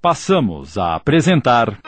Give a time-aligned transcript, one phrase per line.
[0.00, 1.78] passamos a apresentar.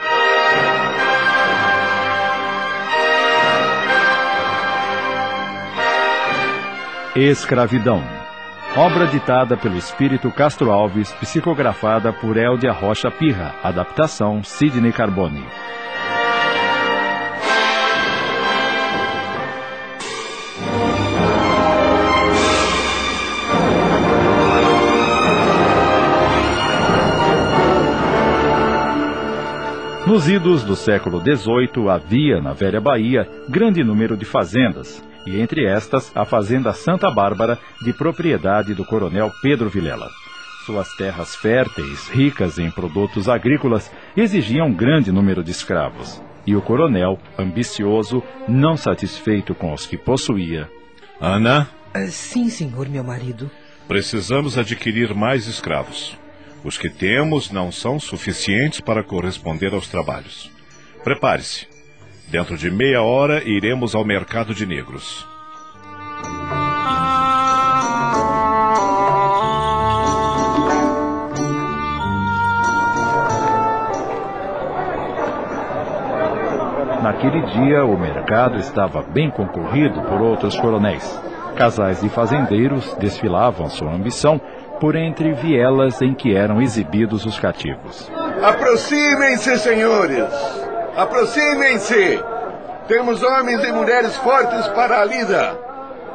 [7.15, 8.01] Escravidão.
[8.75, 13.53] Obra ditada pelo espírito Castro Alves, psicografada por Eldia Rocha Pirra.
[13.63, 15.45] Adaptação Sidney Carbone.
[30.11, 35.65] Nos idos do século XVIII havia, na velha Bahia, grande número de fazendas, e entre
[35.65, 40.09] estas a Fazenda Santa Bárbara, de propriedade do coronel Pedro Vilela.
[40.65, 46.21] Suas terras férteis, ricas em produtos agrícolas, exigiam um grande número de escravos.
[46.45, 50.69] E o coronel, ambicioso, não satisfeito com os que possuía.
[51.21, 51.69] Ana?
[51.95, 53.49] Uh, sim, senhor, meu marido.
[53.87, 56.19] Precisamos adquirir mais escravos.
[56.63, 60.51] Os que temos não são suficientes para corresponder aos trabalhos.
[61.03, 61.67] Prepare-se.
[62.27, 65.25] Dentro de meia hora iremos ao mercado de negros.
[77.01, 81.19] Naquele dia, o mercado estava bem concorrido por outros coronéis.
[81.55, 84.39] Casais de fazendeiros desfilavam sua ambição
[84.81, 88.11] por entre vielas em que eram exibidos os cativos.
[88.41, 90.27] Aproximem-se, senhores!
[90.97, 92.19] Aproximem-se!
[92.87, 95.55] Temos homens e mulheres fortes para a lida!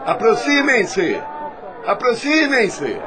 [0.05, 1.17] Aproximem-se!
[1.87, 3.01] Aproximem-se!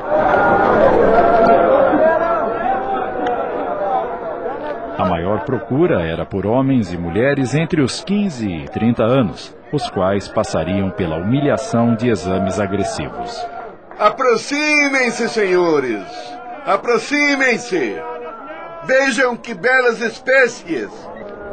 [4.98, 9.90] A maior procura era por homens e mulheres entre os 15 e 30 anos, os
[9.90, 13.59] quais passariam pela humilhação de exames agressivos.
[14.00, 16.05] Aproximem-se, senhores!
[16.66, 17.97] Aproximem-se!
[18.86, 20.89] Vejam que belas espécies!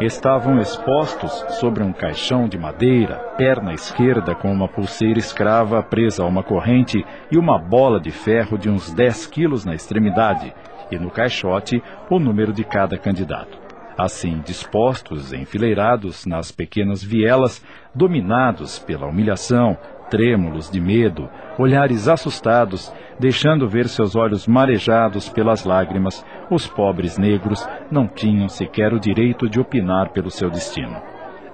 [0.00, 6.26] Estavam expostos sobre um caixão de madeira, perna esquerda com uma pulseira escrava presa a
[6.26, 10.54] uma corrente e uma bola de ferro de uns 10 quilos na extremidade,
[10.88, 13.59] e no caixote o número de cada candidato.
[13.98, 19.76] Assim, dispostos, enfileirados nas pequenas vielas, dominados pela humilhação,
[20.11, 21.28] trêmulos de medo,
[21.59, 28.93] olhares assustados, deixando ver seus olhos marejados pelas lágrimas, os pobres negros não tinham sequer
[28.93, 31.00] o direito de opinar pelo seu destino.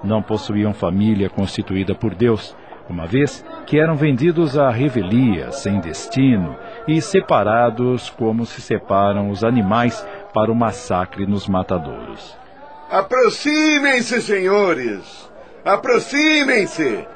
[0.03, 2.57] Não possuíam família constituída por Deus,
[2.89, 9.45] uma vez que eram vendidos à revelia, sem destino, e separados como se separam os
[9.45, 12.37] animais para o massacre nos matadouros.
[12.91, 15.31] Aproximem-se, senhores!
[15.65, 17.07] Aproximem-se!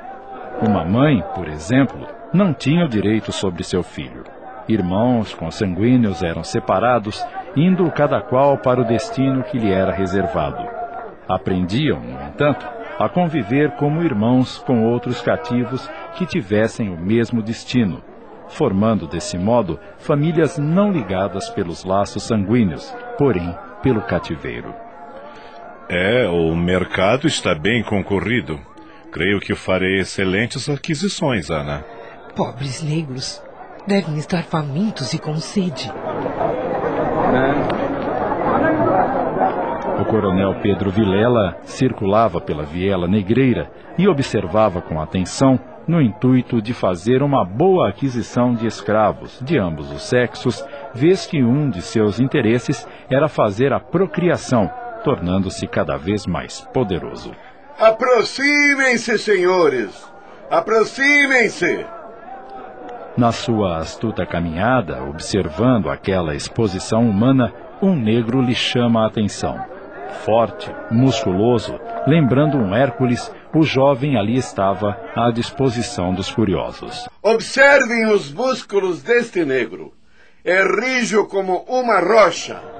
[0.60, 4.24] Uma mãe, por exemplo, não tinha o direito sobre seu filho.
[4.68, 7.24] Irmãos consanguíneos eram separados,
[7.54, 10.66] indo cada qual para o destino que lhe era reservado.
[11.28, 12.66] Aprendiam, no entanto,
[12.98, 18.02] a conviver como irmãos com outros cativos que tivessem o mesmo destino,
[18.48, 24.74] formando desse modo famílias não ligadas pelos laços sanguíneos, porém pelo cativeiro.
[25.88, 28.58] É, o mercado está bem concorrido.
[29.16, 31.82] Creio que farei excelentes aquisições, Ana.
[32.36, 33.42] Pobres negros.
[33.86, 35.90] Devem estar famintos e com sede.
[39.98, 46.74] O coronel Pedro Vilela circulava pela viela negreira e observava com atenção no intuito de
[46.74, 50.62] fazer uma boa aquisição de escravos de ambos os sexos,
[50.92, 54.70] vez que um de seus interesses era fazer a procriação,
[55.02, 57.32] tornando-se cada vez mais poderoso.
[57.78, 60.10] Aproximem-se, senhores!
[60.50, 61.84] Aproximem-se!
[63.18, 69.62] Na sua astuta caminhada, observando aquela exposição humana, um negro lhe chama a atenção.
[70.24, 77.06] Forte, musculoso, lembrando um Hércules, o jovem ali estava à disposição dos curiosos.
[77.22, 79.92] Observem os músculos deste negro.
[80.42, 82.75] É rijo como uma rocha.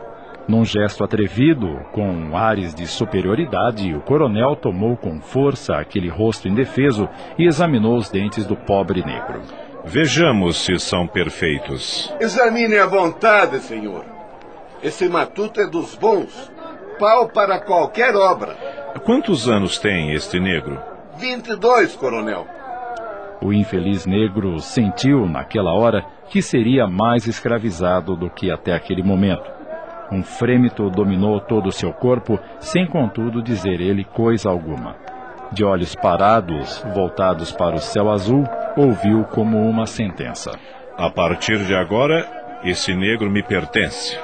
[0.48, 7.08] Num gesto atrevido, com ares de superioridade, o coronel tomou com força aquele rosto indefeso
[7.36, 9.42] e examinou os dentes do pobre negro.
[9.84, 12.14] Vejamos se são perfeitos.
[12.20, 14.04] Examine à vontade, senhor.
[14.82, 16.52] Esse matuto é dos bons.
[16.96, 18.56] Pau para qualquer obra.
[19.04, 20.80] Quantos anos tem este negro?
[21.18, 22.46] 22, coronel.
[23.42, 29.55] O infeliz negro sentiu, naquela hora, que seria mais escravizado do que até aquele momento.
[30.10, 34.96] Um frêmito dominou todo o seu corpo, sem contudo dizer ele coisa alguma.
[35.52, 38.44] De olhos parados, voltados para o céu azul,
[38.76, 40.52] ouviu como uma sentença.
[40.96, 42.26] A partir de agora,
[42.64, 44.18] esse negro me pertence.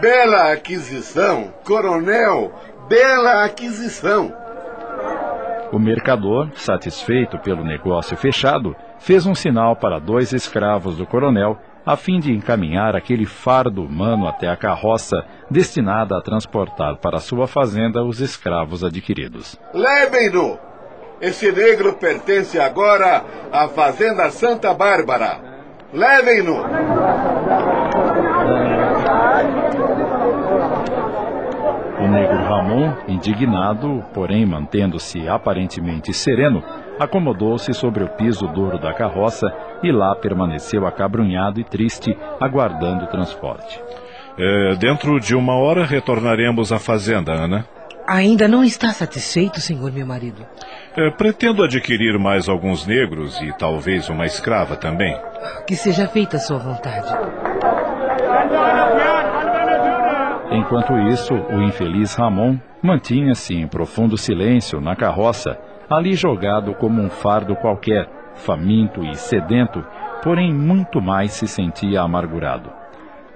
[0.00, 2.52] Bela aquisição, coronel,
[2.88, 4.32] bela aquisição.
[5.72, 11.96] O mercador, satisfeito pelo negócio fechado, fez um sinal para dois escravos do coronel a
[11.96, 18.02] fim de encaminhar aquele fardo humano até a carroça destinada a transportar para sua fazenda
[18.02, 19.56] os escravos adquiridos.
[19.72, 20.58] Levem-no!
[21.20, 25.40] Esse negro pertence agora à Fazenda Santa Bárbara.
[25.92, 26.56] Levem-no!
[31.98, 36.62] O negro Ramon, indignado, porém mantendo-se aparentemente sereno,
[36.98, 39.52] acomodou-se sobre o piso duro da carroça
[39.82, 43.80] e lá permaneceu acabrunhado e triste, aguardando o transporte.
[44.38, 47.66] É, dentro de uma hora retornaremos à fazenda, Ana.
[48.06, 50.46] Ainda não está satisfeito, senhor meu marido?
[50.96, 55.16] É, pretendo adquirir mais alguns negros e talvez uma escrava também.
[55.66, 57.08] Que seja feita a sua vontade.
[60.52, 67.08] Enquanto isso, o infeliz Ramon mantinha-se em profundo silêncio na carroça, ali jogado como um
[67.08, 69.84] fardo qualquer, faminto e sedento,
[70.22, 72.70] porém muito mais se sentia amargurado.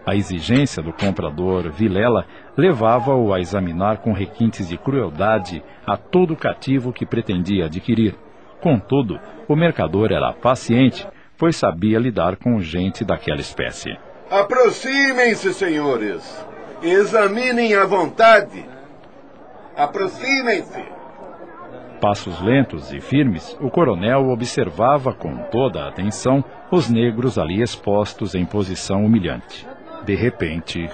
[0.04, 2.26] A exigência do comprador Vilela
[2.56, 8.16] levava-o a examinar com requintes de crueldade a todo cativo que pretendia adquirir.
[8.60, 11.06] Contudo, o mercador era paciente,
[11.38, 13.96] pois sabia lidar com gente daquela espécie.
[14.30, 16.46] Aproximem-se, senhores.
[16.82, 18.64] Examinem à vontade.
[19.76, 20.99] Aproximem-se.
[22.00, 28.34] Passos lentos e firmes, o coronel observava com toda a atenção os negros ali expostos
[28.34, 29.68] em posição humilhante.
[30.04, 30.88] De repente,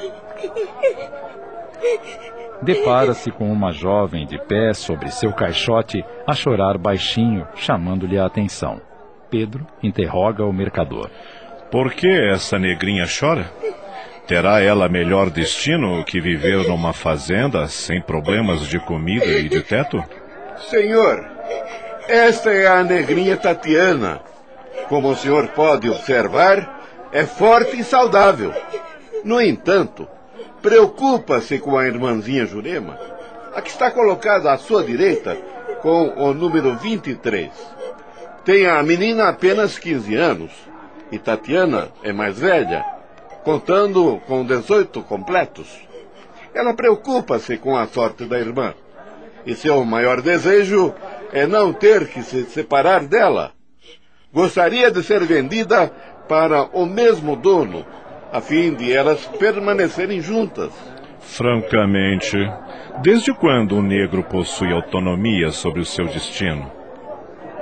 [2.61, 8.81] depara-se com uma jovem de pé sobre seu caixote a chorar baixinho, chamando-lhe a atenção.
[9.31, 11.09] Pedro interroga o mercador.
[11.71, 13.49] Por que essa negrinha chora?
[14.27, 20.03] Terá ela melhor destino que viver numa fazenda sem problemas de comida e de teto?
[20.59, 21.25] Senhor,
[22.09, 24.21] esta é a negrinha Tatiana.
[24.89, 26.81] Como o senhor pode observar,
[27.13, 28.53] é forte e saudável.
[29.25, 30.09] No entanto,
[30.63, 32.99] preocupa-se com a irmãzinha Jurema,
[33.55, 35.37] a que está colocada à sua direita
[35.83, 37.51] com o número 23.
[38.45, 40.53] Tem a menina apenas 15 anos
[41.11, 42.85] e Tatiana é mais velha
[43.45, 45.69] contando com 18 completos.
[46.53, 48.75] Ela preocupa-se com a sorte da irmã.
[49.47, 50.93] E seu maior desejo
[51.33, 53.53] é não ter que se separar dela.
[54.33, 55.91] Gostaria de ser vendida
[56.29, 57.87] para o mesmo dono,
[58.33, 60.73] a fim de elas permanecerem juntas.
[61.21, 62.37] Francamente,
[63.01, 66.71] desde quando o negro possui autonomia sobre o seu destino?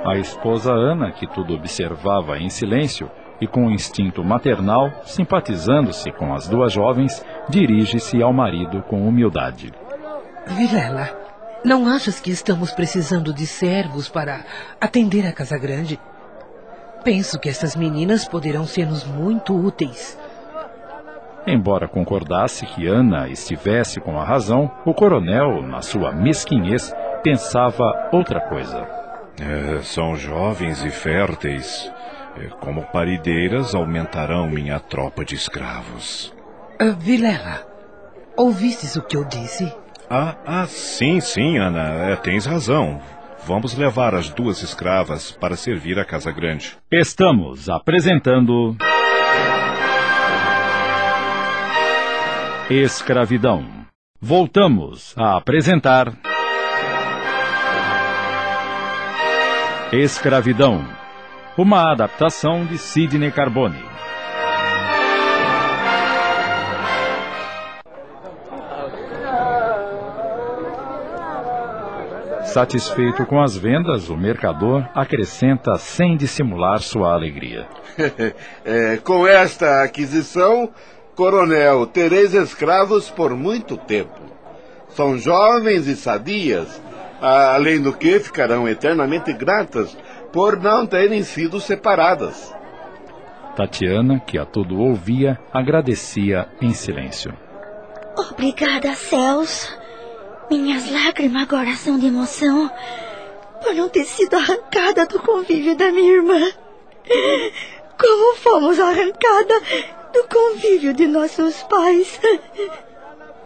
[0.03, 3.09] A esposa Ana, que tudo observava em silêncio,
[3.39, 9.73] e com instinto maternal, simpatizando-se com as duas jovens, dirige-se ao marido com humildade.
[10.47, 11.24] Vilela,
[11.65, 14.45] não achas que estamos precisando de servos para
[14.79, 15.99] atender a Casa Grande?
[17.03, 20.17] Penso que essas meninas poderão ser-nos muito úteis.
[21.47, 28.41] Embora concordasse que Ana estivesse com a razão, o coronel, na sua mesquinhez, pensava outra
[28.41, 28.87] coisa.
[29.39, 31.91] É, são jovens e férteis.
[32.37, 36.33] É, como parideiras aumentarão minha tropa de escravos.
[36.81, 37.61] Uh, Vilela,
[38.35, 39.73] ouvistes o que eu disse?
[40.09, 42.11] Ah, ah sim, sim, Ana.
[42.11, 43.01] É, tens razão.
[43.45, 46.77] Vamos levar as duas escravas para servir a Casa Grande.
[46.91, 48.75] Estamos apresentando.
[52.69, 53.65] Escravidão.
[54.19, 56.13] Voltamos a apresentar.
[59.91, 60.83] Escravidão
[61.57, 63.94] uma adaptação de Sidney Carbone.
[72.55, 77.67] Satisfeito com as vendas, o mercador acrescenta sem dissimular sua alegria.
[78.63, 80.69] é, com esta aquisição,
[81.17, 84.21] coronel, tereis escravos por muito tempo.
[84.87, 86.81] São jovens e sadias,
[87.21, 89.93] além do que ficarão eternamente gratas
[90.31, 92.55] por não terem sido separadas.
[93.57, 97.33] Tatiana, que a tudo ouvia, agradecia em silêncio.
[98.17, 99.77] Obrigada, céus.
[100.49, 102.69] Minhas lágrimas agora são de emoção
[103.63, 106.39] por não ter sido arrancada do convívio da minha irmã.
[107.99, 109.59] Como fomos arrancada
[110.13, 112.19] do convívio de nossos pais.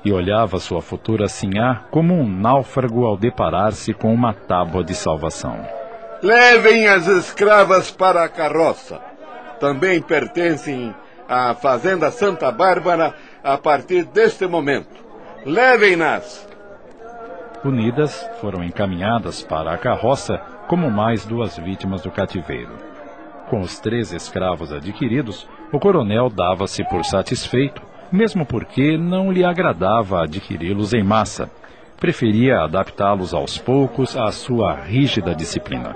[0.03, 5.65] E olhava sua futura sinhá como um náufrago ao deparar-se com uma tábua de salvação.
[6.22, 9.00] Levem as escravas para a carroça.
[9.60, 10.94] Também pertencem
[11.27, 15.03] à Fazenda Santa Bárbara a partir deste momento.
[15.46, 16.50] Levem-nas!
[17.63, 22.72] Unidas, foram encaminhadas para a carroça como mais duas vítimas do cativeiro.
[23.50, 30.24] Com os três escravos adquiridos, o coronel dava-se por satisfeito, mesmo porque não lhe agradava
[30.24, 31.50] adquiri-los em massa.
[31.98, 35.96] Preferia adaptá-los aos poucos à sua rígida disciplina.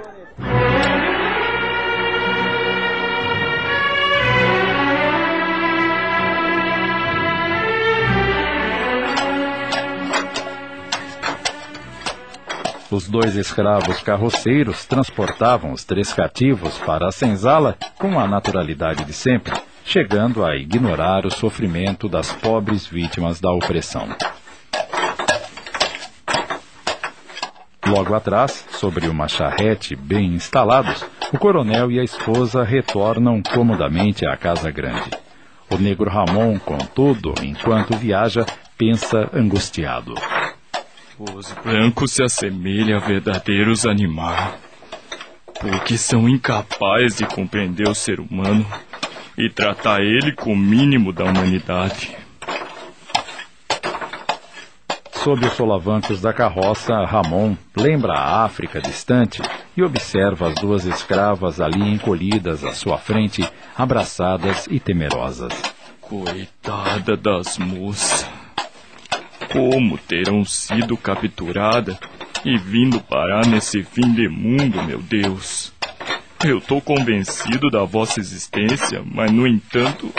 [12.94, 19.14] Os dois escravos carroceiros transportavam os três cativos para a senzala com a naturalidade de
[19.14, 24.08] sempre, chegando a ignorar o sofrimento das pobres vítimas da opressão.
[27.88, 34.38] Logo atrás, sobre uma charrete bem instalados, o coronel e a esposa retornam comodamente à
[34.38, 35.10] casa grande.
[35.68, 38.46] O negro Ramon, contudo, enquanto viaja,
[38.78, 40.14] pensa angustiado.
[41.20, 44.56] Os brancos se assemelham a verdadeiros animais,
[45.62, 48.66] porque são incapazes de compreender o ser humano
[49.38, 52.18] e tratar ele com o mínimo da humanidade.
[55.14, 59.40] Sob os solavancos da carroça, Ramon lembra a África distante
[59.78, 65.54] e observa as duas escravas ali encolhidas à sua frente, abraçadas e temerosas.
[66.02, 68.43] Coitada das moças
[69.54, 71.96] como terão sido capturadas
[72.44, 75.72] e vindo parar nesse fim de mundo, meu Deus.
[76.44, 80.12] Eu estou convencido da vossa existência, mas no entanto,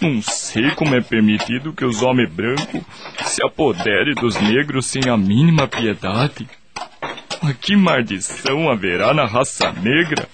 [0.00, 2.80] não sei como é permitido que os homens brancos
[3.24, 6.48] se apoderem dos negros sem a mínima piedade.
[7.42, 10.28] Mas que maldição haverá na raça negra?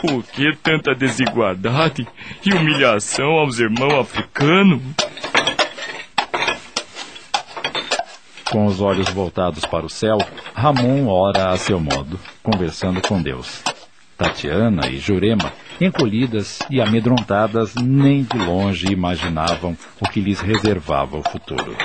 [0.00, 2.08] Por que tanta desigualdade
[2.42, 4.80] e humilhação aos irmãos africanos?
[8.50, 10.18] Com os olhos voltados para o céu,
[10.52, 13.62] Ramon ora a seu modo, conversando com Deus.
[14.18, 21.22] Tatiana e Jurema, encolhidas e amedrontadas, nem de longe imaginavam o que lhes reservava o
[21.22, 21.76] futuro.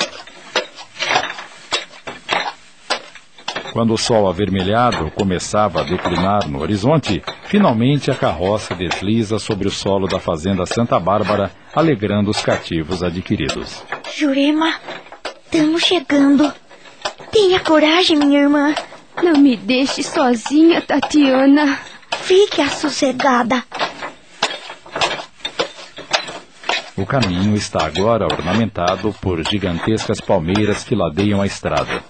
[3.72, 9.72] Quando o sol avermelhado começava a declinar no horizonte, finalmente a carroça desliza sobre o
[9.72, 13.84] solo da fazenda Santa Bárbara, alegrando os cativos adquiridos.
[14.17, 14.75] Jurema,
[15.56, 16.54] Estamos chegando.
[17.32, 18.76] Tenha coragem, minha irmã.
[19.24, 21.80] Não me deixe sozinha, Tatiana.
[22.24, 23.64] Fique assossegada.
[26.98, 32.04] O caminho está agora ornamentado por gigantescas palmeiras que ladeiam a estrada.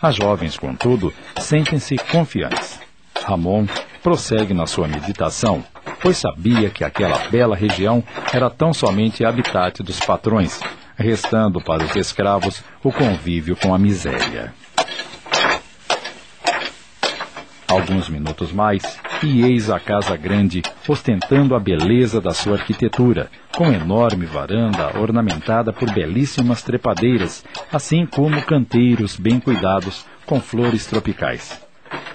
[0.00, 2.80] As jovens, contudo, sentem-se confiantes.
[3.22, 3.66] Ramon
[4.02, 5.62] prossegue na sua meditação,
[6.00, 8.02] pois sabia que aquela bela região
[8.32, 10.58] era tão somente habitat dos patrões,
[10.98, 14.52] restando para os escravos o convívio com a miséria.
[17.68, 18.82] Alguns minutos mais,
[19.22, 25.72] e eis a casa grande, ostentando a beleza da sua arquitetura, com enorme varanda ornamentada
[25.72, 31.60] por belíssimas trepadeiras, assim como canteiros bem cuidados com flores tropicais.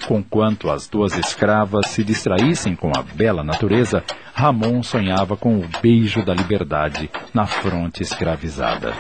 [0.08, 6.26] Conquanto as duas escravas se distraíssem com a bela natureza, Ramon sonhava com o beijo
[6.26, 8.94] da liberdade na fronte escravizada.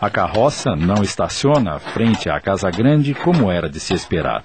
[0.00, 4.42] A carroça não estaciona frente à casa grande como era de se esperar.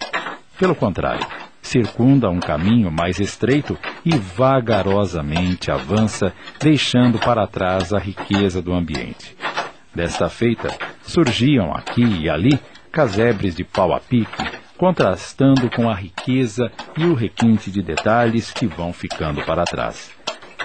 [0.58, 1.26] Pelo contrário,
[1.62, 9.36] circunda um caminho mais estreito e vagarosamente avança, deixando para trás a riqueza do ambiente.
[9.94, 10.70] Desta feita,
[11.04, 12.60] surgiam aqui e ali
[12.92, 18.66] casebres de pau a pique, contrastando com a riqueza e o requinte de detalhes que
[18.66, 20.10] vão ficando para trás.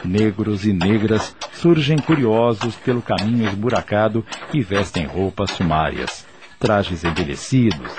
[0.03, 6.27] Negros e negras surgem curiosos pelo caminho esburacado e vestem roupas sumárias,
[6.59, 7.93] trajes envelhecidos,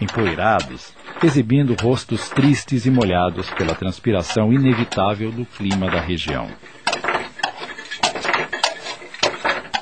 [0.00, 6.48] empoeirados, exibindo rostos tristes e molhados pela transpiração inevitável do clima da região.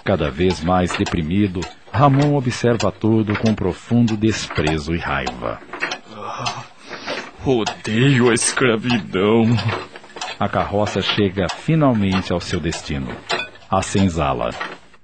[0.05, 1.61] Cada vez mais deprimido,
[1.95, 5.61] Ramon observa tudo com profundo desprezo e raiva.
[6.13, 6.65] Ah,
[7.47, 9.45] odeio a escravidão.
[10.41, 13.07] A carroça chega finalmente ao seu destino,
[13.71, 14.51] a senzala.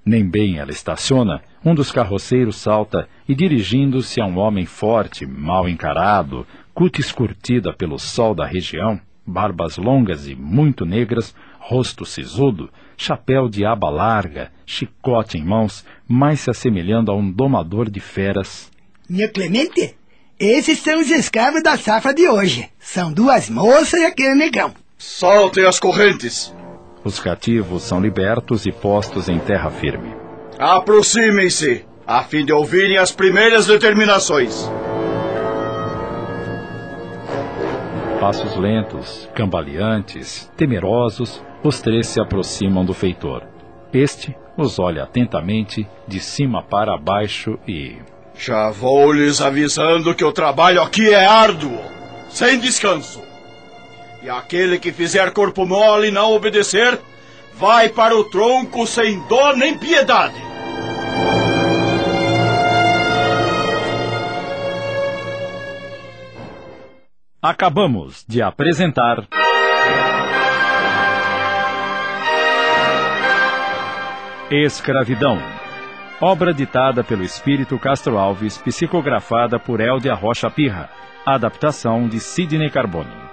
[0.04, 5.68] Nem bem ela estaciona, um dos carroceiros salta e, dirigindo-se a um homem forte, mal
[5.68, 6.44] encarado,
[6.75, 13.64] cutis curtida pelo sol da região, barbas longas e muito negras, rosto sisudo, chapéu de
[13.64, 18.68] aba larga, chicote em mãos, mais se assemelhando a um domador de feras.
[19.08, 19.94] Minha Clemente,
[20.40, 22.68] esses são os escravos da safra de hoje.
[22.80, 24.74] São duas moças e aquele negão.
[24.98, 26.52] Soltem as correntes.
[27.04, 30.12] Os cativos são libertos e postos em terra firme.
[30.58, 34.68] Aproximem-se, a fim de ouvirem as primeiras determinações.
[38.18, 43.46] Passos lentos, cambaleantes, temerosos, os três se aproximam do feitor.
[43.92, 47.96] Este os olha atentamente, de cima para baixo e.
[48.36, 51.78] Já vou lhes avisando que o trabalho aqui é árduo,
[52.28, 53.22] sem descanso.
[54.22, 56.98] E aquele que fizer corpo mole e não obedecer,
[57.54, 60.50] vai para o tronco sem dor nem piedade.
[67.42, 69.26] Acabamos de apresentar.
[74.50, 75.38] Escravidão.
[76.21, 80.90] Obra ditada pelo Espírito Castro Alves, psicografada por Eldia Rocha Pirra.
[81.25, 83.29] Adaptação de Sidney Carbone.